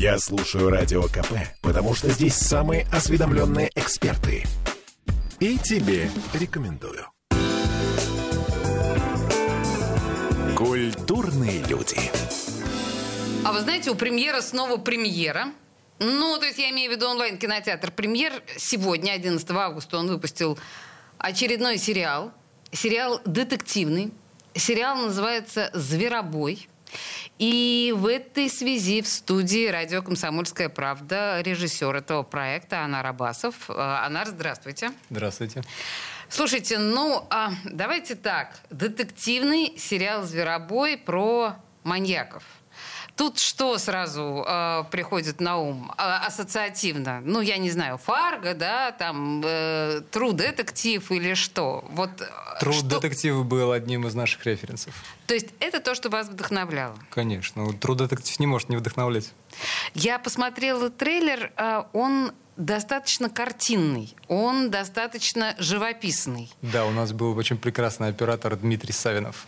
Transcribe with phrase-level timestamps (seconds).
[0.00, 4.44] Я слушаю Радио КП, потому что здесь самые осведомленные эксперты.
[5.40, 7.04] И тебе рекомендую.
[10.56, 11.98] Культурные люди.
[13.44, 15.46] А вы знаете, у премьера снова премьера.
[15.98, 18.44] Ну, то есть я имею в виду онлайн-кинотеатр «Премьер».
[18.56, 20.60] Сегодня, 11 августа, он выпустил
[21.18, 22.32] очередной сериал.
[22.70, 24.12] Сериал детективный.
[24.54, 26.68] Сериал называется «Зверобой».
[27.38, 33.54] И в этой связи в студии радио «Комсомольская правда» режиссер этого проекта Анар Абасов.
[33.68, 34.90] Э, Анар, здравствуйте.
[35.10, 35.62] Здравствуйте.
[36.28, 38.58] Слушайте, ну, а, давайте так.
[38.70, 42.42] Детективный сериал «Зверобой» про маньяков.
[43.18, 47.20] Тут что сразу э, приходит на ум э, ассоциативно?
[47.24, 51.84] Ну, я не знаю, Фарго, да, там э, True Детектив или что?
[51.90, 52.26] Вот, э,
[52.60, 54.94] Труд что- детектива был одним из наших референсов.
[55.26, 56.96] То есть это то, что вас вдохновляло?
[57.10, 57.64] Конечно.
[57.64, 59.32] Вот Труд детектив не может не вдохновлять.
[59.94, 66.52] Я посмотрела трейлер, э, он достаточно картинный, он достаточно живописный.
[66.62, 69.46] Да, у нас был очень прекрасный оператор Дмитрий Савинов.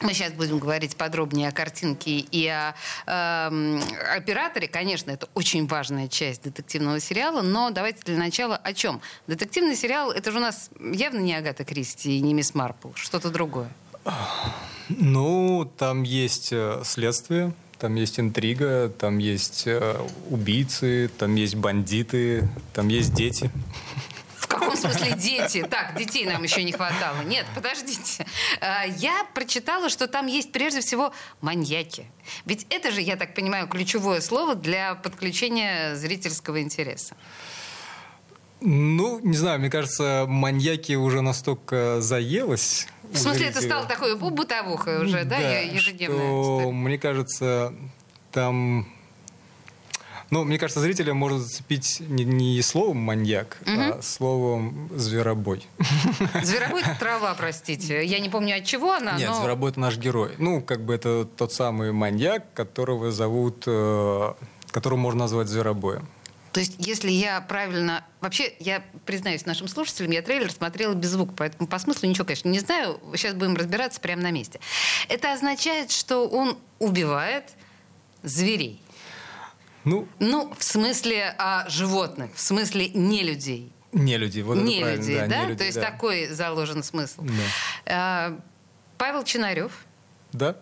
[0.00, 2.74] Мы сейчас будем говорить подробнее о картинке и о
[3.06, 3.80] эм,
[4.14, 4.68] операторе.
[4.68, 9.00] Конечно, это очень важная часть детективного сериала, но давайте для начала о чем?
[9.26, 13.30] Детективный сериал, это же у нас явно не Агата Кристи и не Мисс Марпл, что-то
[13.30, 13.70] другое.
[14.88, 22.48] Ну, там есть э, следствие, там есть интрига, там есть э, убийцы, там есть бандиты,
[22.72, 23.50] там есть дети.
[24.68, 25.62] В каком смысле дети?
[25.62, 27.22] Так, детей нам еще не хватало.
[27.22, 28.26] Нет, подождите.
[28.60, 32.06] А, Я прочитала, что там есть прежде всего маньяки.
[32.44, 37.16] Ведь это же, я так понимаю, ключевое слово для подключения зрительского интереса.
[38.60, 42.88] Ну, не знаю, мне кажется, маньяки уже настолько заелось.
[43.10, 43.68] В смысле, это зрителя.
[43.70, 46.72] стало такой бытовухой уже, да, е- ежедневная что, история.
[46.72, 47.74] мне кажется,
[48.32, 48.86] там...
[50.30, 55.66] Ну, мне кажется, зрителя может зацепить не, не словом маньяк, а словом зверобой.
[56.42, 58.04] Зверобой это трава, простите.
[58.04, 59.40] Я не помню, от чего она, Нет, но...
[59.40, 60.34] зверобой это наш герой.
[60.38, 64.34] Ну, как бы это тот самый маньяк, которого зовут, э,
[64.70, 66.06] которого можно назвать зверобоем.
[66.52, 68.04] То есть, если я правильно...
[68.20, 72.48] Вообще, я признаюсь нашим слушателям, я трейлер смотрела без звука, поэтому по смыслу ничего, конечно,
[72.48, 73.00] не знаю.
[73.14, 74.58] Сейчас будем разбираться прямо на месте.
[75.08, 77.44] Это означает, что он убивает
[78.22, 78.82] зверей.
[79.88, 83.72] Ну, Ну, в смысле а, животных, в смысле не людей.
[83.92, 85.44] не люди, вот не это правильно, людей, да?
[85.44, 85.90] нелюди, То есть да.
[85.90, 87.22] такой заложен смысл.
[87.22, 87.32] Да.
[87.86, 88.40] А,
[88.98, 89.72] Павел Чинарев.
[90.32, 90.56] Да?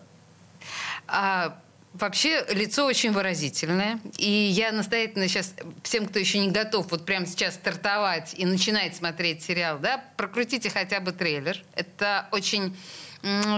[1.07, 1.59] А,
[1.93, 3.99] вообще лицо очень выразительное.
[4.17, 8.95] И я настоятельно сейчас всем, кто еще не готов вот прямо сейчас стартовать и начинать
[8.95, 11.61] смотреть сериал, да, прокрутите хотя бы трейлер.
[11.73, 12.75] Это очень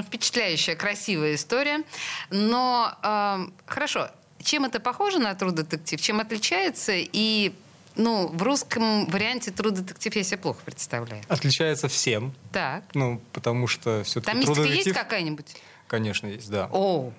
[0.05, 1.83] впечатляющая, красивая история.
[2.29, 4.09] Но эм, хорошо,
[4.43, 6.01] чем это похоже на True детектив?
[6.01, 6.93] Чем отличается?
[6.95, 7.53] И
[7.95, 11.23] ну, в русском варианте True детектив я себе плохо представляю.
[11.27, 12.33] Отличается всем.
[12.51, 12.83] Так.
[12.93, 15.55] Ну, потому что все-таки Там мистика есть какая-нибудь?
[15.87, 16.69] Конечно, есть, да.
[16.71, 17.11] О,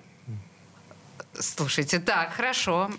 [1.39, 2.89] слушайте, так, хорошо.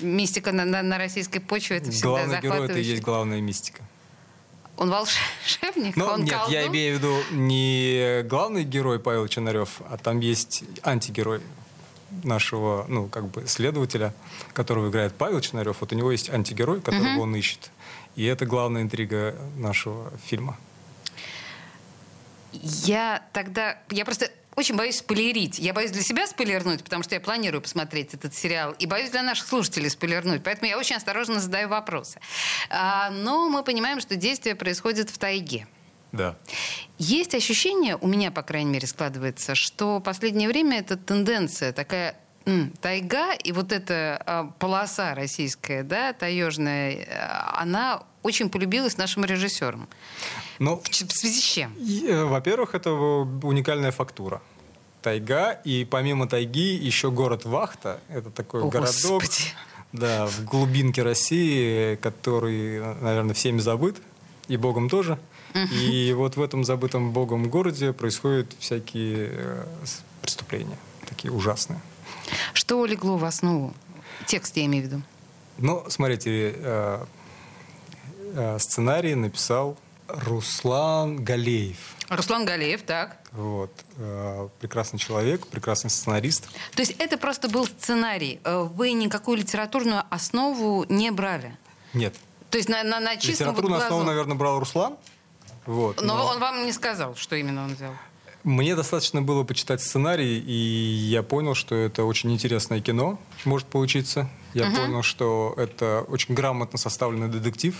[0.00, 3.82] Мистика на, на- на российской почве это всегда Главный герой это и есть главная мистика.
[4.76, 6.52] Он волшебник, Ну, он нет, колдун?
[6.52, 11.42] я имею в виду не главный герой Павел Чинарев, а там есть антигерой
[12.24, 14.12] нашего, ну, как бы, следователя,
[14.52, 15.76] которого играет Павел Чинарев.
[15.80, 17.70] Вот у него есть антигерой, которого он ищет.
[18.16, 20.58] И это главная интрига нашего фильма.
[22.52, 23.78] Я тогда...
[23.90, 25.58] Я просто очень боюсь спойлерить.
[25.58, 28.74] Я боюсь для себя спойлернуть, потому что я планирую посмотреть этот сериал.
[28.78, 30.42] И боюсь для наших слушателей спойлернуть.
[30.42, 32.20] Поэтому я очень осторожно задаю вопросы.
[32.68, 35.66] А, но мы понимаем, что действие происходит в тайге.
[36.12, 36.36] Да.
[36.98, 42.16] Есть ощущение, у меня, по крайней мере, складывается, что в последнее время эта тенденция такая
[42.80, 49.88] тайга и вот эта а, полоса российская, да, таежная, а, она очень полюбилась нашим режиссерам.
[50.58, 51.74] Ну, В, в связи с чем?
[51.78, 54.42] э, во-первых, это уникальная фактура.
[55.02, 58.00] Тайга, и помимо тайги еще город Вахта.
[58.08, 59.54] Это такой О, городок Господи.
[59.92, 63.96] да, в глубинке России, который, наверное, всеми забыт,
[64.48, 65.18] и Богом тоже.
[65.54, 69.64] И вот в этом забытом Богом городе происходят всякие э,
[70.22, 71.80] преступления, такие ужасные.
[72.54, 73.74] Что легло в основу?
[74.26, 75.02] Текст я имею в виду.
[75.58, 77.04] Ну, смотрите, э,
[78.34, 79.76] э, сценарий написал
[80.08, 81.96] Руслан Галеев.
[82.08, 83.18] Руслан Галеев, так.
[83.30, 83.70] Вот.
[84.58, 86.48] Прекрасный человек, прекрасный сценарист.
[86.74, 88.40] То есть это просто был сценарий.
[88.44, 91.56] Вы никакую литературную основу не брали?
[91.94, 92.16] Нет.
[92.50, 93.84] То есть на, на, на чистом вот Литературную глазу.
[93.84, 94.96] основу, наверное, брал Руслан.
[95.66, 96.02] Вот.
[96.02, 97.92] Но он вам не сказал, что именно он взял.
[98.42, 104.30] Мне достаточно было почитать сценарий, и я понял, что это очень интересное кино может получиться.
[104.54, 104.76] Я uh-huh.
[104.76, 107.74] понял, что это очень грамотно составленный детектив.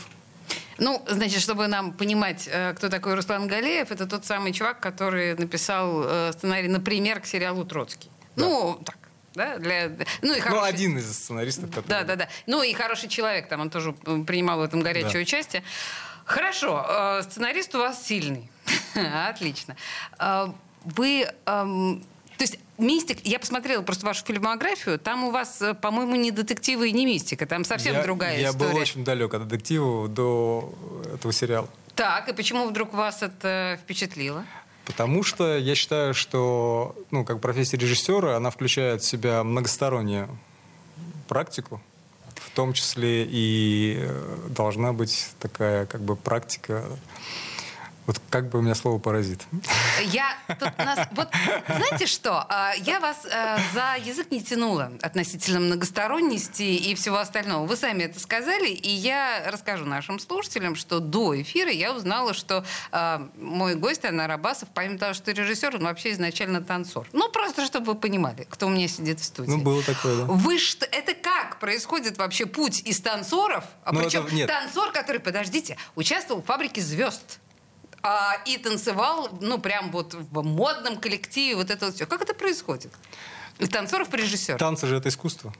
[0.76, 5.34] Ну, значит, чтобы нам понимать, э, кто такой Руслан Галеев, это тот самый чувак, который
[5.34, 8.10] написал э, сценарий, например, к сериалу «Троцкий».
[8.36, 8.44] Да.
[8.44, 8.98] Ну, так,
[9.34, 9.92] да, для,
[10.22, 10.60] ну, и хороший...
[10.60, 11.88] ну, один из сценаристов, который...
[11.88, 12.28] Да, да, да.
[12.46, 15.20] Ну, и хороший человек, там, он тоже принимал в этом горячее да.
[15.20, 15.62] участие.
[16.30, 18.48] Хорошо, сценарист у вас сильный.
[19.28, 19.76] Отлично.
[20.18, 20.54] А,
[20.84, 21.26] вы...
[21.44, 26.88] То есть мистик, я посмотрела просто вашу фильмографию, там у вас, э, по-моему, не детективы
[26.88, 28.68] и не мистика, там совсем я, другая я история.
[28.68, 30.72] Я был очень далек от детектива до
[31.12, 31.68] этого сериала.
[31.96, 34.46] Так, и почему вдруг вас это впечатлило?
[34.86, 40.38] Потому что я считаю, что ну, как профессия режиссера, она включает в себя многостороннюю
[41.28, 41.82] практику,
[42.40, 46.84] в том числе и э, должна быть такая как бы практика
[48.10, 49.46] вот как бы у меня слово паразит.
[50.06, 51.06] Я тут нас...
[51.12, 51.28] Вот
[51.68, 52.44] знаете что?
[52.48, 57.66] А, я вас э, за язык не тянула относительно многосторонности и всего остального.
[57.66, 62.64] Вы сами это сказали, и я расскажу нашим слушателям, что до эфира я узнала, что
[62.90, 67.06] э, мой гость Анна Рабасов, помимо того, что режиссер, он вообще изначально танцор.
[67.12, 69.50] Ну, просто чтобы вы понимали, кто у меня сидит в студии.
[69.50, 70.24] Ну, было такое, да.
[70.24, 70.84] Вы что...
[70.86, 71.29] Это как
[71.60, 73.64] происходит вообще путь из танцоров?
[73.84, 74.46] А ну, причем это...
[74.46, 77.38] танцор, который, подождите, участвовал в «Фабрике звезд»
[78.02, 82.06] а, и танцевал, ну, прям вот в модном коллективе, вот это вот все.
[82.06, 82.92] Как это происходит?
[83.58, 84.56] Из танцоров по режиссер.
[84.56, 85.52] Танцы же это искусство.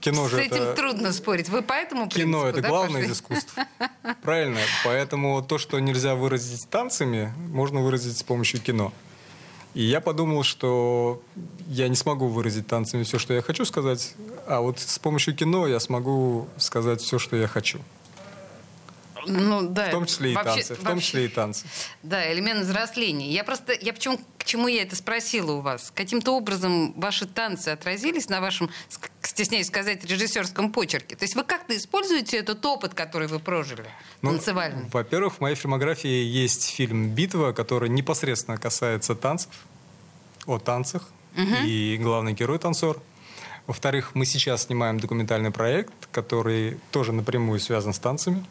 [0.00, 0.74] Кино С же этим это...
[0.74, 1.48] трудно спорить.
[1.50, 3.06] Вы поэтому Кино принципу, это да, главное пошли?
[3.06, 3.54] из искусств.
[4.22, 4.60] Правильно.
[4.84, 8.92] Поэтому то, что нельзя выразить танцами, можно выразить с помощью кино.
[9.74, 11.20] И я подумал, что
[11.66, 14.14] я не смогу выразить танцами все, что я хочу сказать,
[14.46, 17.80] а вот с помощью кино я смогу сказать все, что я хочу.
[19.26, 19.88] Ну, да.
[19.88, 20.74] В том числе и вообще, танцы.
[20.74, 21.66] В том числе и танцы.
[22.02, 23.30] Да, элемент взросления.
[23.30, 25.90] Я просто, я почему, к чему я это спросила у вас?
[25.94, 28.70] Каким-то образом ваши танцы отразились на вашем,
[29.22, 31.16] стесняюсь сказать, режиссерском почерке?
[31.16, 33.86] То есть вы как-то используете этот опыт, который вы прожили,
[34.22, 34.88] ну, танцевальный?
[34.92, 39.50] Во-первых, в моей фильмографии есть фильм «Битва», который непосредственно касается танцев,
[40.46, 41.54] о танцах, угу.
[41.64, 43.00] и главный герой танцор.
[43.66, 48.44] Во-вторых, мы сейчас снимаем документальный проект, который тоже напрямую связан с танцами.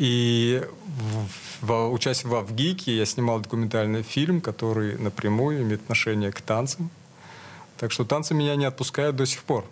[0.00, 0.66] И
[1.60, 6.90] в, в, участвуя в Авгике, я снимал документальный фильм, который напрямую имеет отношение к танцам.
[7.76, 9.66] Так что танцы меня не отпускают до сих пор.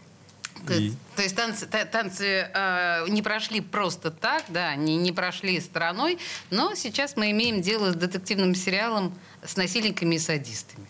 [0.66, 0.92] То, и...
[1.16, 6.19] то есть танцы, танцы э, не прошли просто так, да, не, не прошли стороной,
[6.50, 10.86] но сейчас мы имеем дело с детективным сериалом с насильниками и садистами.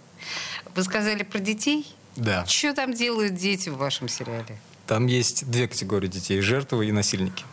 [0.75, 1.87] Вы сказали про детей?
[2.17, 2.45] Да.
[2.45, 4.59] Что там делают дети в вашем сериале?
[4.89, 7.45] Там есть две категории детей– жертвы и насильники.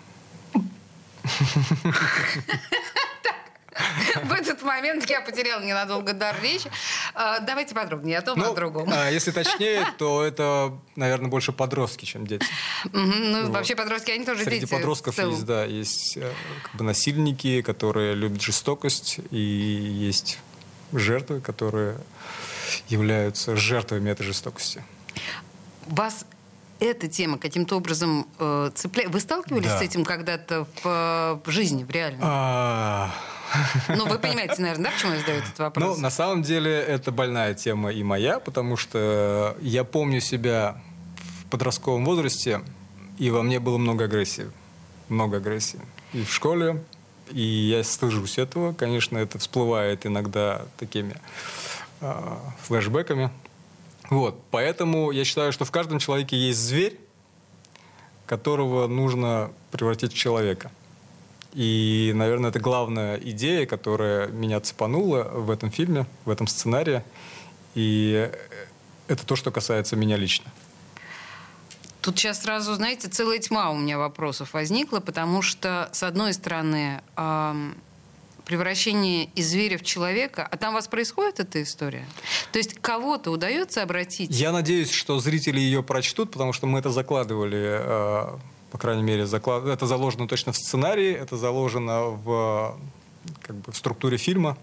[4.24, 6.72] В этот момент я потеряла ненадолго дар речи.
[7.14, 8.90] А, давайте подробнее, а то ну, о другом.
[8.92, 12.46] А, если точнее, то это, наверное, больше подростки, чем дети.
[12.94, 14.50] Ну, вообще подростки, они тоже дети.
[14.50, 16.32] Среди подростков есть, да, есть э,
[16.64, 20.40] как бы насильники, которые любят жестокость, и есть
[20.94, 21.98] жертвы, которые
[22.88, 24.84] являются жертвами этой жестокости.
[25.88, 26.26] Вас
[26.80, 29.12] эта тема каким-то образом э, цепляет?
[29.12, 29.80] Вы сталкивались да.
[29.80, 32.22] с этим когда-то в, в жизни, в реальной?
[32.22, 33.12] А...
[33.90, 35.98] Ну, вы понимаете, наверное, да, почему я задаю этот вопрос?
[35.98, 40.82] Ну, на самом деле, это больная тема и моя, потому что я помню себя
[41.16, 42.62] в подростковом возрасте,
[43.18, 44.50] и во мне было много агрессии.
[45.10, 45.80] Много агрессии.
[46.14, 46.84] И в школе,
[47.32, 48.74] и я стыжусь этого.
[48.74, 51.16] Конечно, это всплывает иногда такими
[52.02, 53.30] э, флешбеками.
[54.10, 57.00] Вот, поэтому я считаю, что в каждом человеке есть зверь,
[58.26, 60.72] которого нужно превратить в человека.
[61.54, 67.02] И, наверное, это главная идея, которая меня цепанула в этом фильме, в этом сценарии.
[67.76, 68.30] И
[69.08, 70.52] это то, что касается меня лично.
[72.02, 77.02] Тут сейчас сразу, знаете, целая тьма у меня вопросов возникла, потому что, с одной стороны,
[78.46, 80.48] превращение из зверя в человека.
[80.50, 82.06] А там у вас происходит эта история?
[82.52, 84.32] То есть кого-то удается обратить?
[84.32, 88.38] Я надеюсь, что зрители ее прочтут, потому что мы это закладывали, э,
[88.72, 89.66] по крайней мере, заклад...
[89.66, 92.80] это заложено точно в сценарии, это заложено в,
[93.42, 94.58] как бы, в структуре фильма.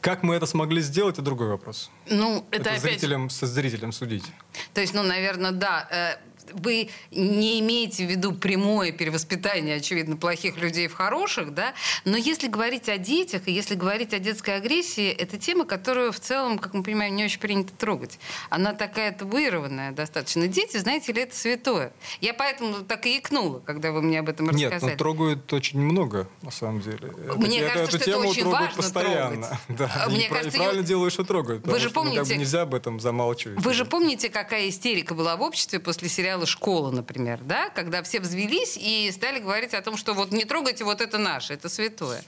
[0.00, 1.90] Как мы это смогли сделать, это другой вопрос.
[2.08, 2.82] Ну, это, это опять...
[2.82, 4.24] зрителям, со зрителем судить.
[4.72, 6.18] То есть, ну, наверное, да.
[6.52, 11.74] Вы не имеете в виду прямое перевоспитание, очевидно, плохих людей в хороших, да,
[12.04, 16.20] но если говорить о детях, и если говорить о детской агрессии, это тема, которую в
[16.20, 18.18] целом, как мы понимаем, не очень принято трогать.
[18.50, 20.46] Она такая табуированная достаточно.
[20.48, 21.92] Дети, знаете ли, это святое.
[22.20, 24.92] Я поэтому так и икнула, когда вы мне об этом Нет, рассказали.
[24.92, 27.12] но трогают очень много, на самом деле.
[27.36, 29.46] Мне Эту- кажется, эту что это тему очень трогают важно постоянно.
[29.46, 29.58] трогать.
[29.68, 31.66] Да, и мне и кажется, правильно я- делают, что трогают.
[31.66, 33.58] Вы же что, ну, как бы помните- нельзя об этом замалчивать.
[33.62, 37.70] Вы же помните, какая истерика была в обществе после сериала «Школа», например, да?
[37.70, 41.54] Когда все взвелись и стали говорить о том, что вот не трогайте, вот это наше,
[41.54, 42.22] это святое.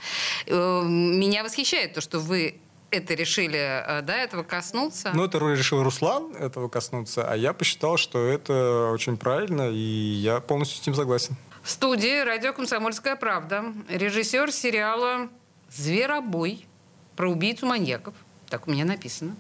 [0.47, 2.61] Э, Меня восхищает то, что вы
[2.91, 5.11] это решили, э, да, этого коснуться.
[5.15, 10.41] Ну, это решил Руслан этого коснуться, а я посчитал, что это очень правильно, и я
[10.41, 11.37] полностью с ним согласен.
[11.62, 15.29] В студии «Радио Комсомольская правда» режиссер сериала
[15.71, 16.67] «Зверобой»
[17.15, 18.15] про убийцу-маньяков.
[18.49, 19.37] Так у меня написано.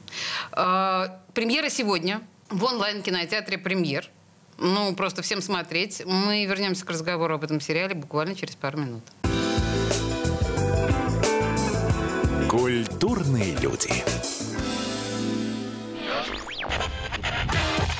[0.52, 2.20] А, Премьера сегодня
[2.50, 4.10] в онлайн-кинотеатре «Премьер».
[4.58, 6.02] Ну, просто всем смотреть.
[6.04, 9.04] Мы вернемся к разговору об этом сериале буквально через пару минут.
[12.50, 13.92] Культурные люди.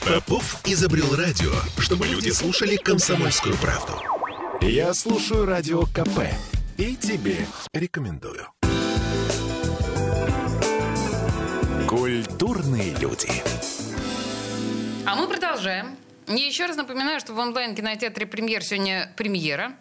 [0.05, 3.93] Попов изобрел радио, чтобы люди слушали комсомольскую правду.
[4.61, 6.23] Я слушаю радио КП
[6.77, 7.37] и тебе
[7.73, 8.49] рекомендую.
[11.87, 13.31] Культурные люди.
[15.07, 15.97] А мы продолжаем.
[16.29, 19.77] Я еще раз напоминаю, что в онлайн-кинотеатре «Премьер» сегодня премьера.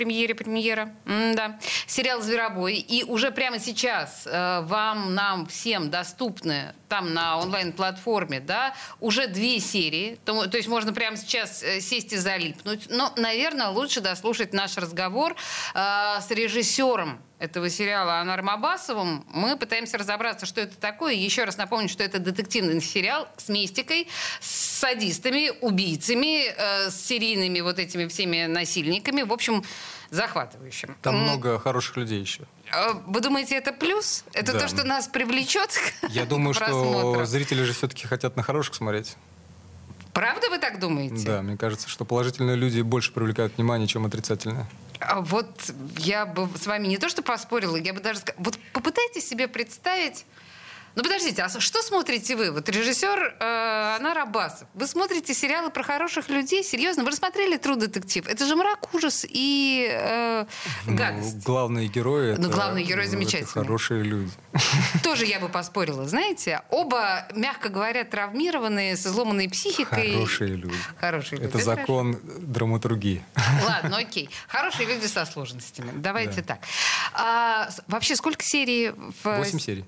[0.00, 0.94] Премьере премьера.
[1.04, 1.58] да.
[1.86, 2.76] Сериал «Зверобой».
[2.76, 9.60] И уже прямо сейчас э, вам, нам всем доступны там на онлайн-платформе, да, уже две
[9.60, 10.18] серии.
[10.24, 12.86] То, то есть можно прямо сейчас э, сесть и залипнуть.
[12.88, 15.36] Но, наверное, лучше дослушать наш разговор
[15.74, 19.24] э, с режиссером этого сериала Анаром Абасовым.
[19.32, 21.14] Мы пытаемся разобраться, что это такое.
[21.14, 24.06] Еще раз напомню, что это детективный сериал с мистикой,
[24.40, 29.22] с садистами, убийцами, э, с серийными вот этими всеми насильниками.
[29.22, 29.64] В общем,
[30.10, 30.96] захватывающим.
[31.02, 32.42] Там М, много хороших людей еще.
[32.72, 34.24] э, Вы думаете, это плюс?
[34.34, 34.60] Это Да.
[34.60, 35.70] то, что нас привлечет
[36.10, 39.16] Я думаю, что зрители же все-таки хотят на хороших смотреть.
[40.12, 41.24] Правда вы так думаете?
[41.24, 44.66] Да, мне кажется, что положительные люди больше привлекают внимание, чем отрицательные.
[45.00, 48.20] А Вот я бы с вами не то что поспорила, я бы даже.
[48.36, 50.24] Вот попытайтесь себе представить...
[50.96, 52.50] Ну, подождите, а что смотрите вы?
[52.50, 54.66] Вот режиссер э, Анар Абасов.
[54.74, 56.64] Вы смотрите сериалы про хороших людей?
[56.64, 57.04] Серьезно?
[57.04, 58.26] Вы рассмотрели «Тру детектив»?
[58.26, 60.46] Это же мрак, ужас и э,
[60.86, 61.36] гадость.
[61.36, 63.46] Ну, главные герои Ну, это, главный герой это замечательный.
[63.52, 64.32] хорошие люди.
[65.04, 66.08] Тоже я бы поспорила.
[66.08, 70.12] Знаете, оба, мягко говоря, травмированные, с изломанной психикой.
[70.14, 70.76] Хорошие люди.
[70.98, 71.48] Хорошие люди.
[71.50, 71.80] Это хорошо.
[71.82, 73.22] закон драматургии.
[73.64, 74.28] Ладно, окей.
[74.48, 75.92] Хорошие люди со сложностями.
[75.94, 76.54] Давайте Да.
[76.54, 76.58] так.
[77.12, 79.36] А, вообще, сколько серий в...
[79.36, 79.84] Восемь серий.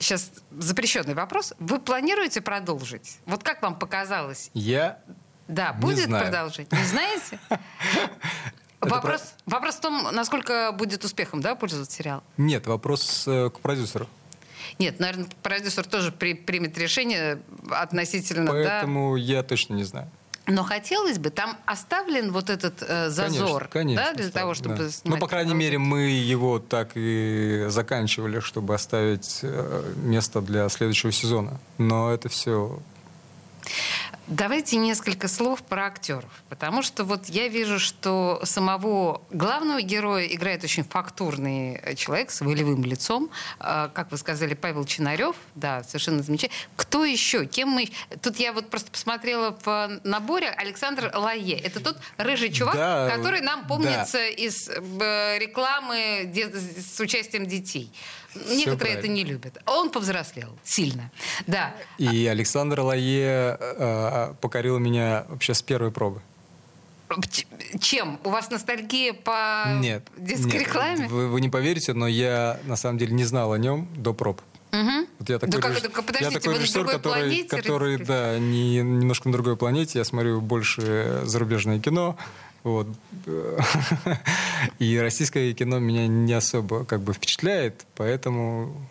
[0.00, 1.52] Сейчас запрещенный вопрос.
[1.58, 3.18] Вы планируете продолжить?
[3.26, 4.50] Вот как вам показалось?
[4.54, 4.98] Я
[5.46, 6.24] Да, Не будет знаю.
[6.24, 6.72] продолжить?
[6.72, 7.38] Не знаете?
[8.80, 12.22] Вопрос, вопрос в том, насколько будет успехом, да, пользоваться сериал?
[12.38, 14.06] Нет, вопрос э, к продюсеру.
[14.78, 18.52] Нет, наверное, продюсер тоже при- примет решение относительно, да.
[18.52, 20.10] Поэтому я точно не знаю.
[20.50, 24.76] Но хотелось бы, там оставлен вот этот э, зазор, конечно, да, для ставлю, того, чтобы
[24.76, 24.90] да.
[25.04, 31.12] Ну, по крайней мере, мы его так и заканчивали, чтобы оставить э, место для следующего
[31.12, 31.58] сезона.
[31.78, 32.78] Но это все
[34.30, 36.30] Давайте несколько слов про актеров.
[36.48, 42.40] Потому что вот я вижу, что самого главного героя играет очень фактурный э, человек с
[42.40, 43.30] волевым лицом.
[43.58, 45.34] А, Как вы сказали, Павел Чинарев.
[45.56, 46.60] Да, совершенно замечательно.
[46.76, 47.44] Кто еще?
[47.44, 47.90] Кем мы...
[48.22, 51.58] Тут я вот просто посмотрела в наборе Александр Лае.
[51.58, 53.68] Это тот рыжий чувак, Да, который нам да.
[53.68, 57.92] помнится из э, рекламы с участием детей.
[58.34, 59.60] Некоторые это не любят.
[59.66, 61.10] Он повзрослел сильно.
[61.46, 61.74] Да.
[61.98, 66.20] И Александр Лае э, покорил меня вообще с первой пробы.
[67.80, 68.20] Чем?
[68.22, 70.06] У вас ностальгия по Нет.
[70.16, 71.08] детской нет, рекламе?
[71.08, 74.40] Вы, вы не поверите, но я на самом деле не знал о нем до проб.
[74.70, 75.06] Мгм.
[75.18, 75.90] Вот я такой, Да как реж-?
[75.90, 79.56] Подождите, я такой вы на режиссер, другой который, планете который да, не, немножко на другой
[79.56, 79.98] планете.
[79.98, 82.16] Я смотрю больше зарубежное кино.
[82.62, 82.88] Вот.
[84.78, 88.86] И российское кино меня не особо как бы впечатляет, поэтому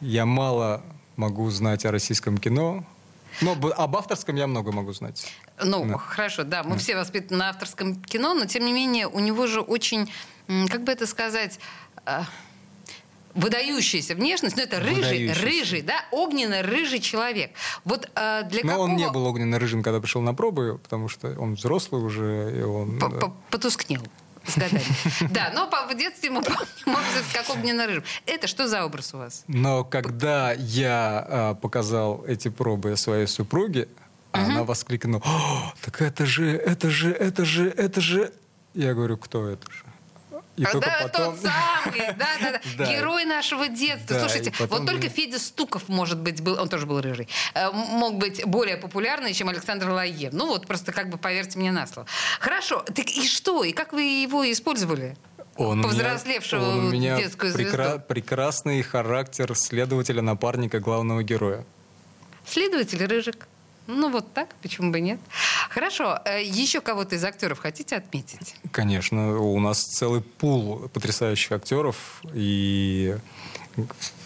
[0.00, 0.82] я мало
[1.16, 2.84] могу знать о российском кино.
[3.42, 5.26] Но об авторском я много могу знать.
[5.62, 5.98] Ну, Да.
[5.98, 9.60] хорошо, да, мы все воспитаны на авторском кино, но тем не менее у него же
[9.60, 10.10] очень,
[10.68, 11.58] как бы это сказать,
[12.06, 12.24] а,
[13.36, 17.52] выдающаяся внешность, но это рыжий, рыжий, да, огненно-рыжий человек.
[17.84, 18.84] Вот а, для Но какого...
[18.84, 22.98] он не был огненно-рыжим, когда пришел на пробы, потому что он взрослый уже, и он...
[22.98, 24.02] П- п- Потускнел
[24.46, 24.82] с годами.
[25.30, 26.66] Да, но по- в детстве мы помним
[27.32, 28.02] как огненно-рыжий.
[28.26, 29.44] Это что за образ у вас?
[29.48, 33.88] Но когда я а, показал эти пробы своей супруге,
[34.32, 38.32] она воскликнула, «О, так это же, это же, это же, это же...
[38.74, 39.85] Я говорю, кто это же?
[40.56, 41.34] И только да, потом...
[41.34, 42.86] тот самый, да, да, да.
[42.86, 44.18] Герой нашего детства.
[44.18, 44.78] Слушайте, потом...
[44.78, 48.76] вот только Федя Стуков, может быть, был, он тоже был рыжий, э, мог быть более
[48.76, 50.32] популярный, чем Александр Лаев.
[50.32, 52.08] Ну вот просто как бы поверьте мне на слово.
[52.40, 53.64] Хорошо, так и что?
[53.64, 55.16] И как вы его использовали?
[55.56, 58.02] Он повзрослевшего меня, он у меня детскую прекра- звезду.
[58.08, 61.64] прекрасный характер следователя, напарника главного героя.
[62.46, 63.48] Следователь Рыжик.
[63.86, 65.20] Ну вот так, почему бы нет?
[65.70, 68.56] Хорошо, э, еще кого-то из актеров хотите отметить?
[68.72, 73.16] Конечно, у нас целый пул потрясающих актеров, и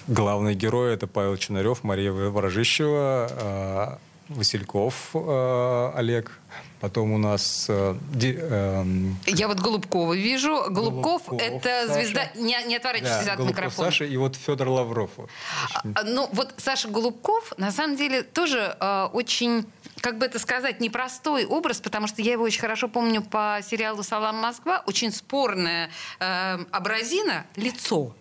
[0.07, 3.99] главный герой это Павел Чинарев, Мария Ворожищева, а,
[4.31, 6.41] Васильков э, Олег,
[6.81, 7.67] Потом у нас...
[7.69, 8.85] Э, ди, э,
[9.27, 10.65] Я вот Голубкова вижу.
[10.71, 12.01] Голубков, Голубков это Саша.
[12.01, 12.31] звезда...
[12.37, 13.91] Не, не отворачивайся да, от Голубков микрофона.
[13.91, 15.11] Саша и вот Федор Лавров.
[15.19, 15.93] Очень...
[15.95, 19.67] А, ну, вот Саша Голубков, на самом деле, тоже э, очень
[20.01, 24.03] как бы это сказать, непростой образ, потому что я его очень хорошо помню по сериалу
[24.03, 24.83] «Салам Москва».
[24.87, 28.15] Очень спорная э, образина, лицо.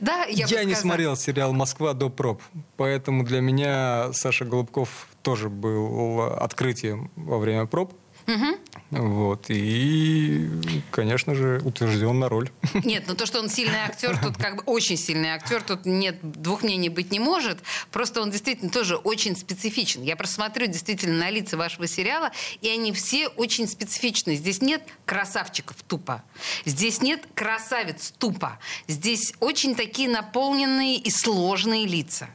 [0.00, 2.42] Да, я, я не смотрел сериал «Москва» до проб,
[2.76, 7.92] поэтому для меня Саша Голубков тоже был открытием во время проб.
[8.26, 8.71] Угу.
[8.92, 9.46] Вот.
[9.48, 10.50] И,
[10.90, 12.50] конечно же, утвержден на роль.
[12.84, 16.18] Нет, ну то, что он сильный актер, тут как бы очень сильный актер, тут нет
[16.22, 17.58] двух мнений быть не может.
[17.90, 20.02] Просто он действительно тоже очень специфичен.
[20.02, 24.36] Я просто смотрю действительно на лица вашего сериала, и они все очень специфичны.
[24.36, 26.22] Здесь нет красавчиков тупо.
[26.66, 28.58] Здесь нет красавиц тупо.
[28.88, 32.28] Здесь очень такие наполненные и сложные лица.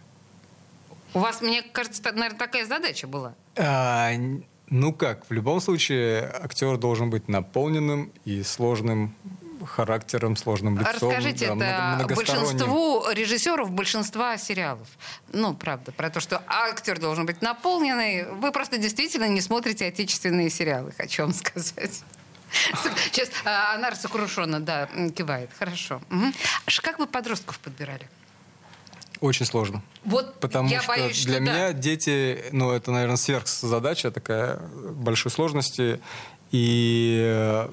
[1.14, 3.36] У вас, мне кажется, наверное, такая задача была.
[4.68, 9.16] А, ну как, в любом случае актер должен быть наполненным и сложным
[9.66, 11.10] характером, сложным лицом.
[11.10, 14.88] Расскажите да, это большинству режиссеров, большинства сериалов.
[15.34, 18.26] Ну, правда, про то, что актер должен быть наполненный.
[18.32, 22.04] Вы просто действительно не смотрите отечественные сериалы, хочу вам сказать.
[23.12, 25.50] Сейчас а, Анар сокрушенно, да, кивает.
[25.58, 26.02] Хорошо.
[26.10, 26.34] Угу.
[26.82, 28.08] Как вы подростков подбирали?
[29.20, 29.82] Очень сложно.
[30.06, 31.74] Вот Потому я что боюсь, для что меня да.
[31.74, 34.60] дети, ну, это, наверное, сверхзадача такая
[34.92, 36.00] большой сложности.
[36.52, 37.70] И э,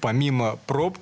[0.00, 0.98] помимо проб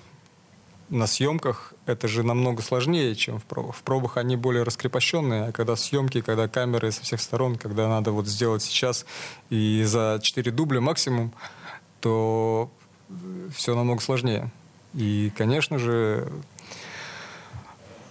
[0.91, 3.77] на съемках это же намного сложнее, чем в пробах.
[3.77, 8.13] В пробах они более раскрепощенные, а когда съемки, когда камеры со всех сторон, когда надо
[8.13, 9.07] вот сделать сейчас
[9.51, 11.33] и за 4 дубля максимум,
[12.01, 12.71] то
[13.55, 14.51] все намного сложнее.
[14.95, 16.29] И, конечно же,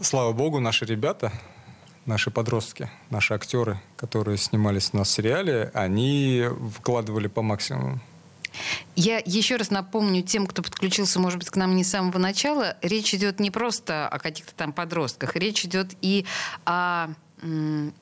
[0.02, 1.32] слава богу, наши ребята,
[2.06, 6.46] наши подростки, наши актеры, которые снимались у нас в сериале, они
[6.78, 8.00] вкладывали по максимуму.
[8.96, 12.78] Я еще раз напомню тем, кто подключился, может быть, к нам не с самого начала,
[12.82, 16.26] речь идет не просто о каких-то там подростках, речь идет и
[16.66, 17.08] о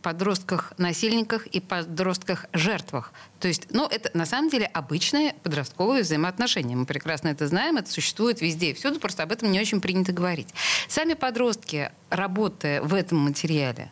[0.01, 3.13] подростках-насильниках и подростках-жертвах.
[3.39, 6.75] То есть, ну, это на самом деле обычные подростковые взаимоотношения.
[6.75, 10.11] Мы прекрасно это знаем, это существует везде и всюду, просто об этом не очень принято
[10.11, 10.49] говорить.
[10.87, 13.91] Сами подростки, работая в этом материале,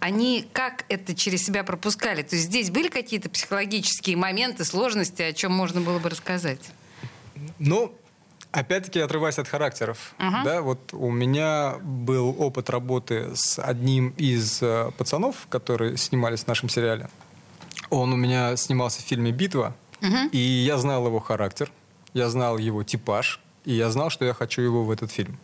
[0.00, 2.22] они как это через себя пропускали?
[2.22, 6.70] То есть здесь были какие-то психологические моменты, сложности, о чем можно было бы рассказать?
[7.58, 7.94] Ну,
[8.50, 10.44] Опять-таки, отрываясь от характеров, uh-huh.
[10.44, 16.48] да, вот у меня был опыт работы с одним из э, пацанов, которые снимались в
[16.48, 17.10] нашем сериале.
[17.90, 20.30] Он у меня снимался в фильме «Битва», uh-huh.
[20.30, 21.70] и я знал его характер,
[22.14, 25.38] я знал его типаж, и я знал, что я хочу его в этот фильм.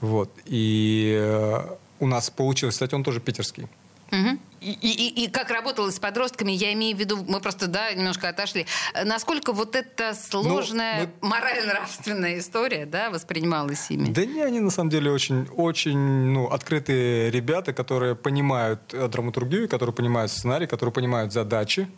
[0.00, 0.30] Вот.
[0.46, 3.68] И э, у нас получилось, кстати, он тоже питерский.
[4.12, 4.38] Угу.
[4.60, 8.28] И, и, и как работала с подростками, я имею в виду, мы просто, да, немножко
[8.28, 8.66] отошли.
[9.04, 11.28] Насколько вот эта сложная ну, мы...
[11.28, 14.10] морально-нравственная история, да, воспринималась ими?
[14.10, 19.94] Да не, они на самом деле очень, очень, ну, открытые ребята, которые понимают драматургию, которые
[19.94, 21.88] понимают сценарий, которые понимают задачи,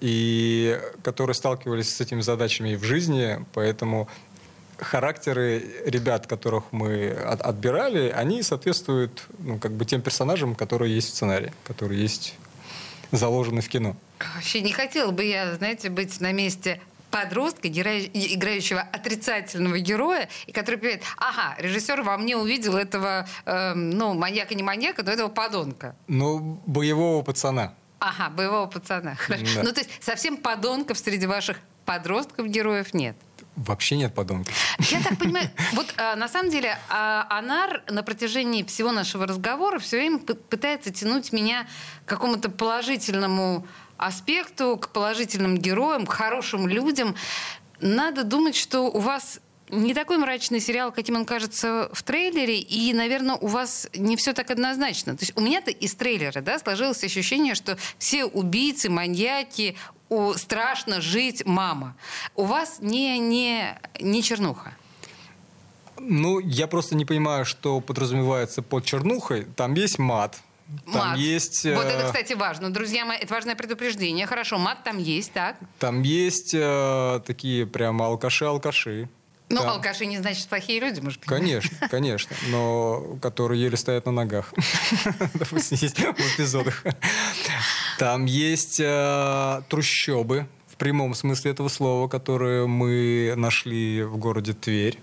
[0.00, 4.08] и которые сталкивались с этими задачами в жизни, поэтому
[4.80, 11.08] характеры ребят, которых мы от, отбирали, они соответствуют ну, как бы тем персонажам, которые есть
[11.08, 12.34] в сценарии, которые есть
[13.12, 13.96] заложены в кино.
[14.34, 20.76] Вообще не хотела бы я, знаете, быть на месте подростка, играющего отрицательного героя, и который
[20.76, 25.96] говорит, ага, режиссер во мне увидел этого, э, ну, маньяка не маньяка, но этого подонка.
[26.06, 27.74] Ну, боевого пацана.
[27.98, 29.14] Ага, боевого пацана.
[29.18, 29.56] Хорошо.
[29.56, 29.62] Да.
[29.64, 33.16] Ну, то есть совсем подонков среди ваших подростков-героев нет?
[33.66, 34.54] Вообще нет подонков.
[34.78, 39.78] Я так понимаю, вот а, на самом деле а, Анар на протяжении всего нашего разговора
[39.78, 41.66] все время пытается тянуть меня
[42.06, 43.66] к какому-то положительному
[43.98, 47.14] аспекту, к положительным героям, к хорошим людям.
[47.80, 52.92] Надо думать, что у вас не такой мрачный сериал, каким он кажется в трейлере, и,
[52.94, 55.16] наверное, у вас не все так однозначно.
[55.16, 59.76] То есть у меня-то из трейлера да, сложилось ощущение, что все убийцы, маньяки,
[60.10, 61.96] у, страшно жить мама.
[62.34, 64.74] У вас не, не, не чернуха.
[65.98, 69.46] Ну, я просто не понимаю, что подразумевается под чернухой.
[69.56, 70.40] Там есть мат,
[70.92, 71.18] там мат.
[71.18, 71.64] есть...
[71.64, 72.70] Вот э, это, кстати, важно.
[72.70, 74.26] Друзья мои, это важное предупреждение.
[74.26, 75.56] Хорошо, мат там есть, так?
[75.78, 79.08] Там есть э, такие прямо алкаши-алкаши.
[79.50, 81.28] Ну, Там- алкаши не значит плохие люди, может быть.
[81.28, 84.54] Конечно, конечно, но которые еле стоят на ногах.
[85.34, 86.84] Допустим, есть в эпизодах.
[87.98, 95.00] Там есть э, трущобы, в прямом смысле этого слова, которые мы нашли в городе Тверь.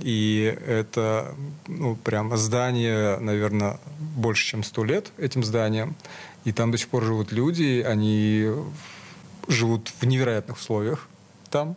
[0.00, 1.34] И это,
[1.66, 5.96] ну, прям здание, наверное, больше, чем сто лет этим зданием.
[6.44, 8.50] И там до сих пор живут люди, они
[9.48, 11.08] живут в невероятных условиях
[11.50, 11.76] там.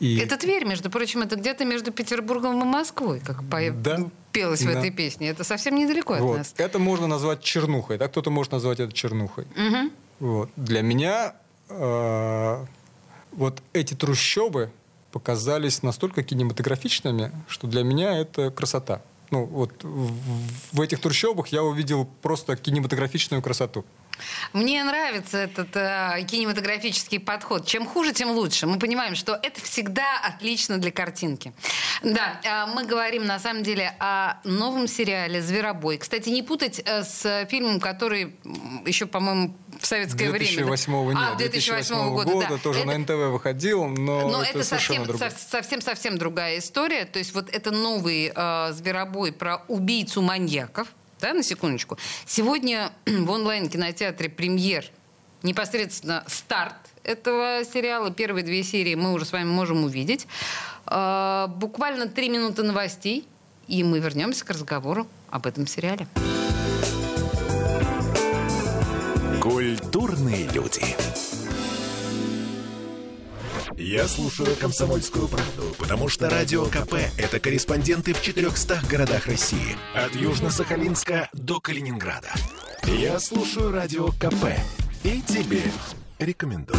[0.00, 0.18] И...
[0.18, 3.98] Это Тверь, между прочим, это где-то между Петербургом и Москвой, как по- Да.
[4.32, 4.78] пелось в Да.
[4.78, 5.28] этой песне.
[5.28, 6.38] Это совсем недалеко от Вот.
[6.38, 6.54] нас.
[6.56, 9.46] Это можно назвать чернухой, да, кто-то может назвать это чернухой.
[9.56, 9.90] Мгм.
[10.20, 10.50] Вот.
[10.56, 11.34] Для меня
[11.68, 12.64] э,
[13.32, 14.70] вот эти трущобы
[15.10, 19.02] показались настолько кинематографичными, что для меня это красота.
[19.30, 20.12] Ну, вот в,
[20.72, 23.84] в этих трущобах я увидел просто кинематографичную красоту.
[24.52, 27.66] Мне нравится этот э, кинематографический подход.
[27.66, 28.66] Чем хуже, тем лучше.
[28.66, 31.52] Мы понимаем, что это всегда отлично для картинки.
[32.02, 35.98] Да, э, мы говорим на самом деле о новом сериале «Зверобой».
[35.98, 38.36] Кстати, не путать э, с фильмом, который
[38.86, 40.64] еще, по-моему, в советское время.
[40.64, 42.58] 2008 нет, А, 2008 года, да.
[42.58, 45.30] тоже Это- на НТВ выходил, но, Но это, это совсем, другое.
[45.30, 47.04] сов- совсем, совсем другая история.
[47.04, 50.88] То есть вот это новый э, зверобой про убийцу маньяков,
[51.22, 51.96] да, на секундочку.
[52.26, 54.84] Сегодня в онлайн-кинотеатре премьер
[55.42, 58.10] непосредственно старт этого сериала.
[58.10, 60.26] Первые две серии мы уже с вами можем увидеть.
[60.86, 63.26] Э, буквально три минуты новостей,
[63.68, 66.06] и мы вернемся к разговору об этом сериале.
[73.84, 79.76] Я слушаю «Комсомольскую правду», потому что «Радио КП»— это корреспонденты в 400 городах России.
[79.92, 82.28] От Южно-Сахалинска до Калининграда.
[82.84, 84.54] Я слушаю «Радио КП»
[85.02, 85.62] и тебе
[86.20, 86.78] рекомендую.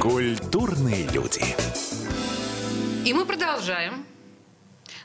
[0.00, 1.44] Культурные люди.
[3.04, 4.06] И мы продолжаем.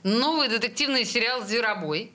[0.03, 2.13] Новый детективный сериал «Зверобой».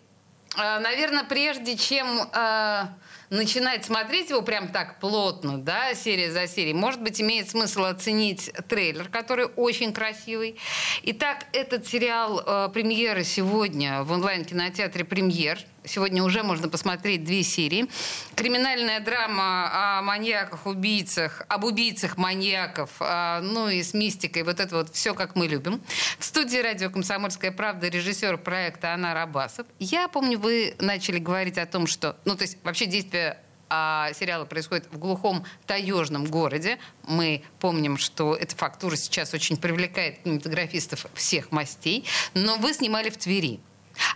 [0.57, 2.97] А, Наверное, прежде чем а,
[3.31, 8.51] начинать смотреть его прям так плотно, да, серия за серией, может быть, имеет смысл оценить
[8.69, 10.59] трейлер, который очень красивый.
[11.03, 15.59] Итак, этот сериал а, премьера сегодня в онлайн-кинотеатре «Премьер».
[15.87, 17.89] Сегодня уже можно посмотреть две серии.
[18.35, 24.45] Криминальная драма о маньяках, убийцах, об убийцах маньяков, а, ну и с мистикой.
[24.45, 25.83] Вот это вот все, как мы любим.
[26.19, 29.67] В студии радио «Комсомольская правда» режиссер проекта Анар Абасов.
[29.79, 32.17] Я помню, вы начали говорить о том, что...
[32.25, 36.79] Ну, то есть вообще действие а, сериала происходит в глухом таежном городе.
[37.07, 42.07] Мы помним, что эта фактура сейчас очень привлекает кинематографистов всех мастей.
[42.35, 43.61] Но вы снимали в Твери.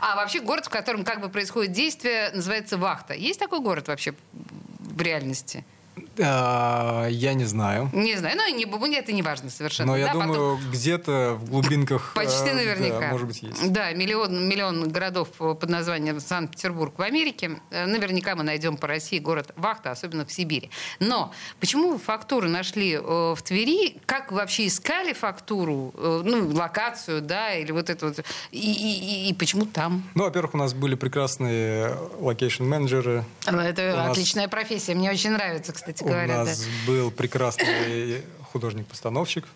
[0.01, 3.15] А вообще город, в котором как бы происходит действие, называется Вахта.
[3.15, 4.15] Есть такой город вообще
[4.79, 5.65] в реальности?
[6.21, 7.91] А, я не знаю.
[7.93, 9.93] Не знаю, ну и не, это не важно совершенно.
[9.93, 12.13] Но я да, потом- думаю, где-то в глубинках...
[12.15, 13.01] Почти э, наверняка.
[13.01, 13.73] да, может быть, есть.
[13.73, 17.61] Да, миллион, миллион городов под названием Санкт-Петербург в Америке.
[17.71, 20.71] Э, Наверняка мы найдем по России город Вахта, особенно в Сибири.
[21.01, 23.97] Но почему вы фактуру нашли э, в Твери?
[24.07, 28.19] Как вы вообще искали фактуру, ну, локацию, да, или вот это вот,
[28.51, 30.03] и, и- и- почему там?
[30.15, 33.25] Ну, во-первых, у нас были прекрасные location-менеджеры.
[33.47, 36.45] Это У нас- отличная профессия, мне очень нравится, кстати У говоря.
[36.45, 36.67] нас да.
[36.87, 39.47] был прекрасный художник-постановщик.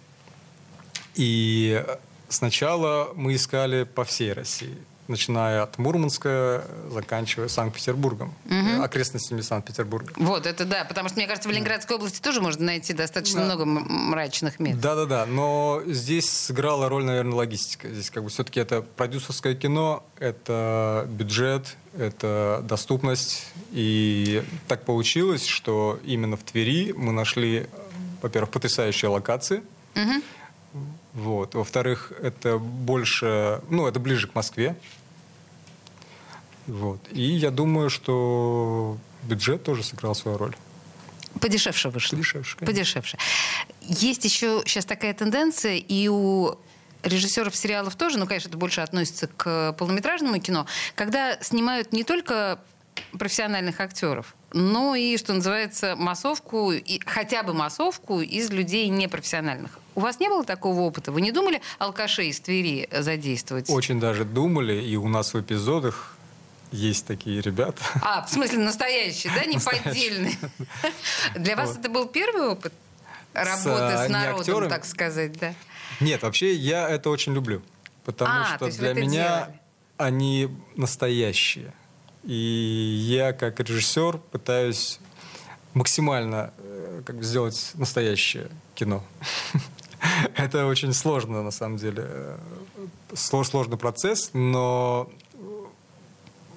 [1.15, 1.85] И
[2.29, 4.77] сначала мы искали по всей России,
[5.13, 10.13] начиная от Мурманска, заканчивая Санкт-Петербургом, э, окрестностями Санкт-Петербурга.
[10.17, 13.47] Вот, это да, потому что, мне кажется, в Ленинградской области тоже можно найти достаточно Да.
[13.47, 14.81] много мрачных мест.
[14.81, 17.89] Да-да-да, но здесь сыграла роль, наверное, логистика.
[17.89, 23.47] Здесь как бы все-таки это продюсерское кино, это бюджет, это доступность.
[23.71, 27.69] И так получилось, что именно в Твери мы нашли,
[28.23, 29.63] во-первых, потрясающие локации.
[29.95, 30.23] Мгм.
[31.15, 31.55] Вот.
[31.55, 34.75] Во-вторых, это больше, ну, это ближе к Москве.
[36.67, 37.01] Вот.
[37.13, 40.57] И я думаю, что бюджет тоже сыграл свою роль.
[41.41, 42.17] Подешевше вышло.
[42.17, 42.73] Подешевше, конечно.
[42.73, 43.19] Подешевше.
[43.81, 46.57] Есть еще сейчас такая тенденция, и у
[47.03, 52.61] режиссеров сериалов тоже, ну, конечно, это больше относится к полнометражному кино, когда снимают не только
[53.19, 59.79] профессиональных актеров, но и, что называется, массовку, и хотя бы массовку из людей непрофессиональных.
[59.95, 61.11] У вас не было такого опыта?
[61.11, 63.71] Вы не думали алкашей из Твери задействовать?
[63.71, 66.17] Очень даже думали, и у нас в эпизодах
[66.73, 67.83] есть такие ребята.
[68.01, 70.37] А, в смысле настоящие, да, не поддельные?
[71.37, 72.73] Для вас это был первый опыт
[73.35, 75.55] работы с народом, так сказать, да?
[76.01, 77.63] Нет, вообще я это очень люблю,
[78.05, 79.51] потому А, то что для меня
[79.99, 81.73] они настоящие.
[82.25, 84.99] И я как режиссер пытаюсь
[85.75, 89.03] максимально э, как бы сделать настоящее кино.
[90.37, 92.05] Это очень сложно, на самом деле.
[92.07, 92.39] э,
[93.13, 95.11] сло- Сложный процесс, но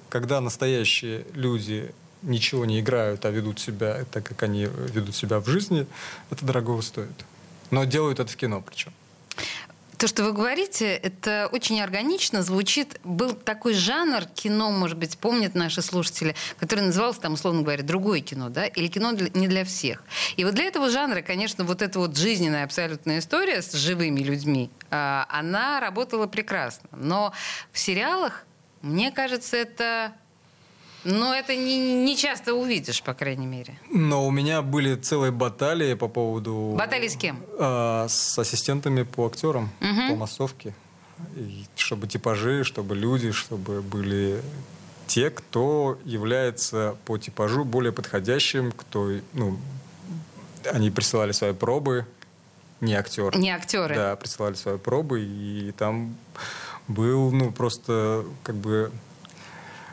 [0.08, 1.92] когда настоящие люди
[2.22, 5.86] ничего не играют, а ведут себя так, как они ведут себя в жизни,
[6.30, 7.24] это дорогого стоит.
[7.70, 8.92] Но делают это в кино причем.
[9.98, 13.00] То, что вы говорите, это очень органично звучит.
[13.02, 18.20] Был такой жанр кино, может быть, помнят наши слушатели, который назывался, там, условно говоря, другое
[18.20, 20.04] кино, да, или кино для- не для всех.
[20.36, 24.70] И вот для этого жанра, конечно, вот эта вот жизненная абсолютная история с живыми людьми,
[24.90, 26.90] а, она работала прекрасно.
[26.92, 27.32] Но
[27.72, 28.45] в сериалах,
[28.82, 30.12] мне кажется, это...
[31.04, 33.78] Ну, это не, не часто увидишь, по крайней мере.
[33.92, 36.74] Но у меня были целые баталии по поводу...
[36.76, 37.44] Баталии с кем?
[37.60, 40.08] А, с ассистентами по актерам, Мгм.
[40.10, 40.74] по массовке.
[41.36, 44.42] И чтобы типажи, чтобы люди, чтобы были
[45.06, 49.58] те, кто является по типажу более подходящим, кто, ну,
[50.72, 52.04] они присылали свои пробы,
[52.80, 53.38] не актеры.
[53.38, 53.94] Не актеры.
[53.94, 56.16] Да, присылали свои пробы, и там
[56.88, 58.92] был, ну, просто как бы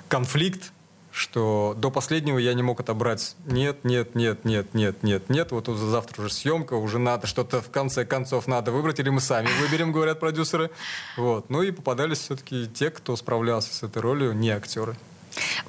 [0.08, 0.71] конфликт,
[1.13, 5.69] что до последнего я не мог отобрать нет, нет, нет, нет, нет, нет, нет, вот
[5.69, 9.47] уже завтра уже съемка, уже надо что-то в конце концов надо выбрать, или мы сами
[9.62, 10.71] выберем, говорят продюсеры.
[11.15, 11.51] Вот.
[11.51, 14.97] Ну и попадались все-таки те, кто справлялся с этой ролью, не актеры.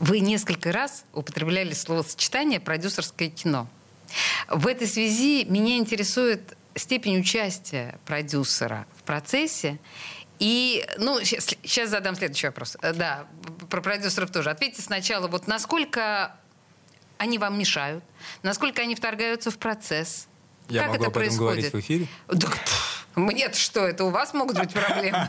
[0.00, 3.68] Вы несколько раз употребляли словосочетание «продюсерское кино».
[4.48, 9.78] В этой связи меня интересует степень участия продюсера в процессе.
[10.44, 12.76] И, ну, сейчас, задам следующий вопрос.
[12.82, 13.26] Э, Да,
[13.70, 14.50] про продюсеров тоже.
[14.50, 16.36] Ответьте сначала, вот насколько
[17.16, 18.04] они вам мешают,
[18.42, 20.28] насколько они вторгаются в процесс.
[20.68, 21.40] Я как могу это об этом происходит?
[21.40, 22.08] говорить в эфире.
[22.28, 22.48] Да,
[23.14, 25.28] Мне-то что, это у вас могут быть проблемы?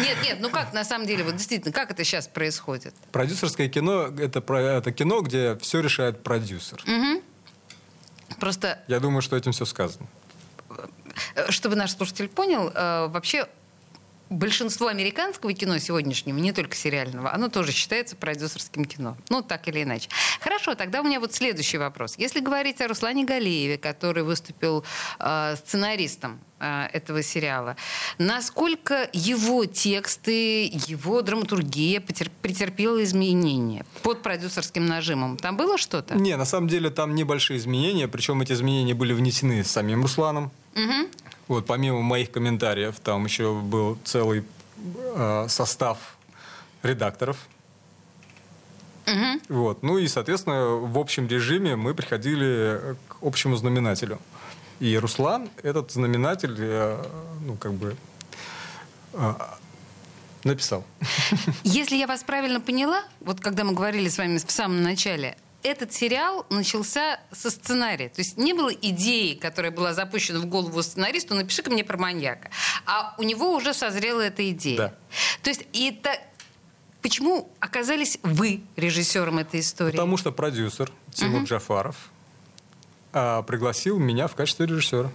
[0.00, 2.94] Нет, нет, ну как на самом деле, вот действительно, как это сейчас происходит?
[3.12, 6.82] Продюсерское кино это, это кино, где все решает продюсер.
[8.40, 10.06] Просто, Я думаю, что этим все сказано.
[11.34, 13.46] Э, чтобы наш слушатель понял, э, вообще
[14.30, 19.16] большинство американского кино сегодняшнего, не только сериального, оно тоже считается продюсерским кино.
[19.30, 20.08] Ну, так или иначе.
[20.40, 22.14] Хорошо, тогда у меня вот следующий вопрос.
[22.18, 24.84] Если говорить о Руслане Галееве, который выступил
[25.18, 27.76] э, сценаристом э, этого сериала,
[28.18, 35.36] насколько его тексты, его драматургия потер- претерпела изменения под продюсерским нажимом?
[35.36, 36.14] Там было что-то?
[36.16, 40.52] Не, на самом деле там небольшие изменения, причем эти изменения были внесены самим Русланом.
[40.78, 41.08] Мгм.
[41.48, 44.44] Вот, помимо моих комментариев, там еще был целый
[45.16, 45.98] э, состав
[46.82, 47.36] редакторов.
[49.06, 49.40] Мгм.
[49.48, 49.82] Вот.
[49.82, 54.18] Ну и, соответственно, в общем режиме мы приходили к общему знаменателю.
[54.80, 57.04] И Руслан этот знаменатель, э,
[57.44, 57.96] ну, как бы,
[59.14, 59.34] э,
[60.44, 60.84] написал.
[61.64, 65.36] Если я вас правильно поняла, вот когда мы говорили с вами в самом начале,
[65.68, 68.08] этот сериал начался со сценария.
[68.08, 72.50] То есть не было идеи, которая была запущена в голову сценаристу, напиши-ка мне про маньяка.
[72.86, 74.76] А у него уже созрела эта идея.
[74.76, 74.94] Да.
[75.42, 76.10] То есть и это...
[77.00, 79.92] Почему оказались вы режиссером этой истории?
[79.92, 81.96] Потому что продюсер Тимур Джафаров
[83.12, 85.10] а, пригласил меня в качестве режиссера.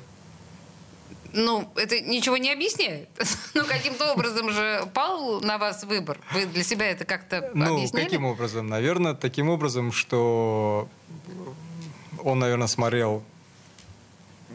[1.33, 3.09] Ну, это ничего не объясняет.
[3.53, 6.19] Ну, каким-то образом же пал на вас выбор.
[6.33, 8.03] Вы для себя это как-то Ну, объясняли?
[8.05, 8.67] каким образом?
[8.67, 10.87] Наверное, таким образом, что
[12.23, 13.23] он, наверное, смотрел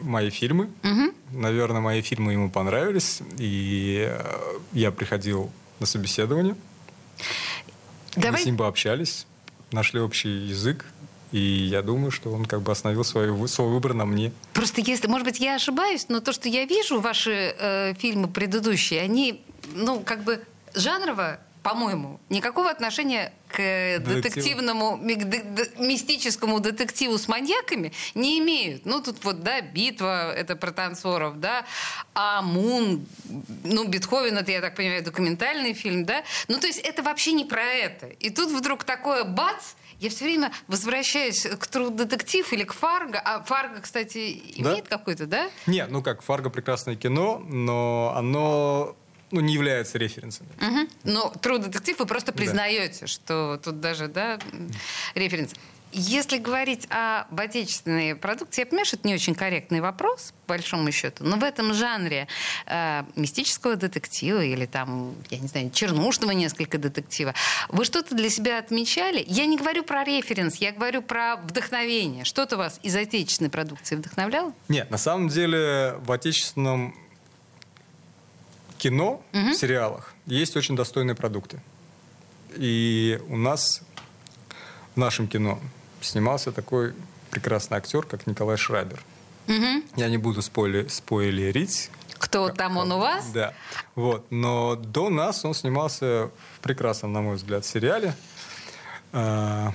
[0.01, 0.69] мои фильмы.
[0.83, 1.13] Мгм.
[1.31, 3.21] Наверное, мои фильмы ему понравились.
[3.37, 6.55] И э, я приходил на собеседование.
[8.15, 9.25] Давай Мы с ним пообщались,
[9.71, 10.85] нашли общий язык.
[11.31, 14.31] И я думаю, что он как бы остановил свой, свой выбор на мне.
[14.53, 19.01] Просто если, может быть, я ошибаюсь, но то, что я вижу, ваши э, фильмы предыдущие,
[19.01, 28.39] они, ну, как бы жанрово, по-моему, никакого отношения к детективному, мистическому детективу с маньяками не
[28.39, 28.85] имеют.
[28.85, 31.65] Ну, тут вот, да, битва, это про танцоров, да,
[32.13, 33.05] а Мун,
[33.63, 36.23] ну, Бетховен, это, я так понимаю, документальный фильм, да.
[36.47, 38.07] Ну, то есть это вообще не про это.
[38.07, 43.19] И тут вдруг такое бац, я все время возвращаюсь к True детектив или к Фарго.
[43.19, 44.71] А Фарго, кстати, Да.
[44.71, 45.49] имеет какой-то, да?
[45.67, 48.95] Нет, ну как, «Фарго» прекрасное кино, но оно
[49.31, 50.47] ну, не является референсом.
[50.59, 50.89] Мгм.
[51.03, 52.37] Но True детектив вы просто Да.
[52.37, 54.39] признаете, что тут даже, да,
[55.15, 55.53] референс.
[55.91, 60.91] Если говорить об отечественной продукции, я понимаю, что это не очень корректный вопрос, по большому
[60.91, 62.27] счету, но в этом жанре
[62.65, 67.33] э, мистического детектива или там, я не знаю, чернушного несколько детектива,
[67.69, 69.23] вы что-то для себя отмечали?
[69.27, 72.23] Я не говорю про референс, я говорю про вдохновение.
[72.23, 74.53] Что-то вас из отечественной продукции вдохновляло?
[74.67, 76.95] Нет, на самом деле в отечественном
[78.77, 79.53] кино, угу.
[79.53, 81.59] сериалах есть очень достойные продукты.
[82.55, 83.81] И у нас
[84.95, 85.59] в нашем кино
[86.01, 86.93] снимался такой
[87.31, 89.01] прекрасный актер, как Николай Шрайбер.
[89.47, 89.83] Угу.
[89.95, 91.89] Я не буду спойли, спойлерить.
[92.17, 93.31] Кто как, там он у вас?
[93.31, 93.53] Да.
[93.95, 94.27] Вот.
[94.29, 98.13] Но до нас он снимался в прекрасном, на мой взгляд, сериале.
[99.11, 99.73] А,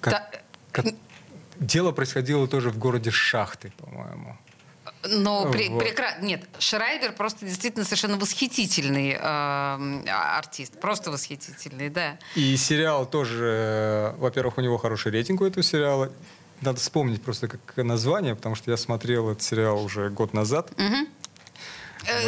[0.00, 0.42] как,
[0.72, 0.86] как,
[1.60, 4.36] дело происходило тоже в городе Шахты, по-моему.
[5.08, 5.82] Но при, вот.
[5.82, 6.16] прекра...
[6.20, 12.18] нет, Шрайбер просто действительно совершенно восхитительный э, артист, просто восхитительный, да.
[12.34, 16.10] И сериал тоже, во-первых, у него хороший рейтинг у этого сериала.
[16.60, 20.70] Надо вспомнить просто как название, потому что я смотрел этот сериал уже год назад.
[20.72, 21.08] Угу.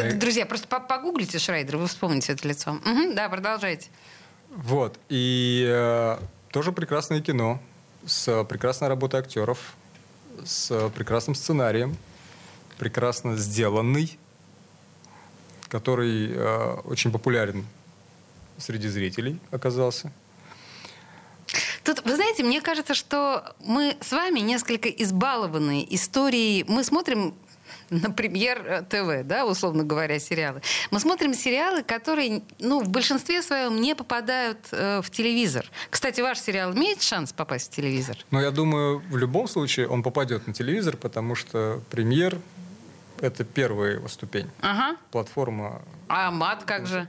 [0.02, 0.12] Мы...
[0.14, 2.72] Друзья, просто погуглите Шрайдера, вы вспомните это лицо.
[2.72, 3.88] Угу, да, продолжайте.
[4.50, 4.98] Вот.
[5.08, 6.18] И э,
[6.50, 7.60] тоже прекрасное кино
[8.04, 9.74] с прекрасной работой актеров,
[10.44, 11.96] с прекрасным сценарием
[12.78, 14.18] прекрасно сделанный,
[15.68, 17.66] который э, очень популярен
[18.58, 20.12] среди зрителей оказался.
[21.84, 26.64] Тут, вы знаете, мне кажется, что мы с вами несколько избалованы историей.
[26.66, 27.34] Мы смотрим
[27.90, 30.62] на премьер э, ТВ, да, условно говоря, сериалы.
[30.90, 35.66] Мы смотрим сериалы, которые, ну, в большинстве своем не попадают э, в телевизор.
[35.90, 38.16] Кстати, ваш сериал имеет шанс попасть в телевизор?
[38.30, 42.38] Ну, я думаю, в любом случае он попадет на телевизор, потому что премьер
[43.20, 44.50] это первая его ступень.
[44.60, 44.96] Ага.
[45.10, 45.82] Платформа.
[46.08, 47.08] А мат как же?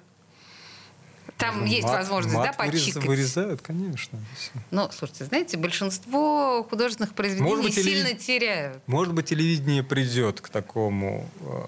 [1.37, 3.05] Там мат, есть возможность, мат да, почикать?
[3.05, 4.19] вырезают, конечно.
[4.71, 8.25] Ну, слушайте, знаете, большинство художественных произведений может быть, сильно телев...
[8.25, 8.83] теряют.
[8.87, 11.63] Может быть, телевидение придет к такому э,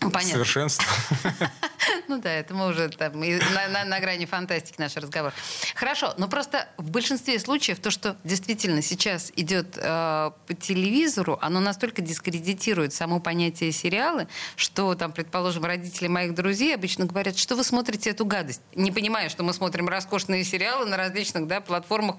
[0.00, 0.30] Понятно.
[0.30, 0.86] совершенству.
[2.06, 5.32] Ну да, это мы уже там на, на, на грани фантастики наш разговор.
[5.74, 11.60] Хорошо, но просто в большинстве случаев то, что действительно сейчас идет э, по телевизору, оно
[11.60, 17.64] настолько дискредитирует само понятие сериалы, что там, предположим, родители моих друзей обычно говорят, что вы
[17.64, 22.16] смотрите эту гадость, не понимая, что мы смотрим роскошные сериалы на различных да, платформах,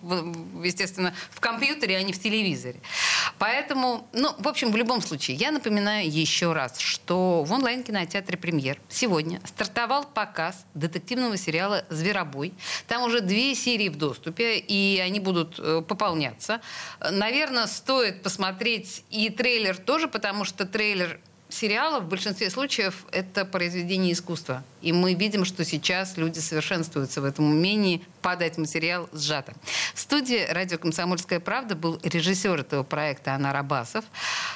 [0.64, 2.80] естественно, в компьютере, а не в телевизоре.
[3.38, 8.80] Поэтому, ну, в общем, в любом случае, я напоминаю еще раз, что в онлайн-кинотеатре «Премьер»
[8.90, 12.54] сегодня стартовал показ детективного сериала «Зверобой».
[12.88, 16.62] Там уже две серии в доступе, и они будут э, пополняться.
[17.00, 24.14] Наверное, стоит посмотреть и трейлер тоже, потому что трейлер сериала в большинстве случаев это произведение
[24.14, 24.64] искусства.
[24.82, 29.54] И мы видим, что сейчас люди совершенствуются в этом умении подать материал сжато.
[29.94, 34.06] В студии «Радио Комсомольская правда» был режиссер этого проекта Анар Абасов.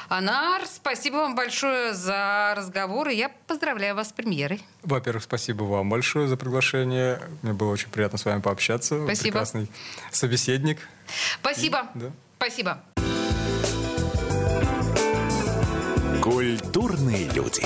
[0.08, 4.62] Анар, спасибо вам большое за разговор, и я поздравляю вас с премьерой.
[4.84, 7.19] Во-первых, спасибо вам большое за приглашение.
[7.41, 9.03] Мне было очень приятно с вами пообщаться.
[9.03, 9.23] Спасибо.
[9.23, 9.71] Прекрасный
[10.12, 10.79] собеседник.
[11.41, 11.89] Спасибо.
[11.95, 12.12] И, да.
[12.38, 12.84] Спасибо.
[16.23, 17.65] Культурные люди.